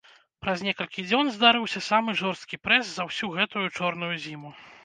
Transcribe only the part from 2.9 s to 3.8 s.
за ўсю гэтую